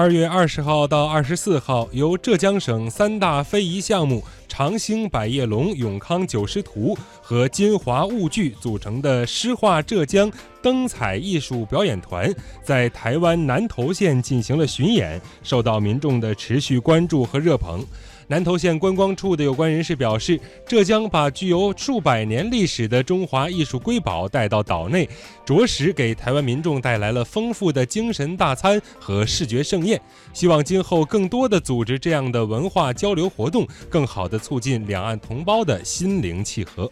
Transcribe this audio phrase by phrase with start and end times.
[0.00, 10.32] 二月二十号到二十四号，由浙江省三大非遗项目长兴百叶龙、永康九师图和金华物剧组成的诗画浙江
[10.62, 12.34] 灯彩艺术表演团，
[12.64, 17.84] 在台湾南投县进行了巡演，受到民众的持续关注和热捧。
[18.30, 25.08] 南投县观光处的有关人士表示，浙江把具有数百年历史的中华艺术瑰宝带到岛内，
[25.44, 30.00] 着实给台湾民众带来了丰富的精神大餐和视觉盛宴。
[30.32, 36.88] 希望今后更多的组织这样的文化交流活动，更好地促进两岸同胞的心灵契合。